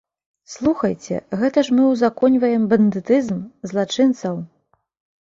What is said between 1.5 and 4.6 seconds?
ж мы ўзаконьваем бандытызм, злачынцаў!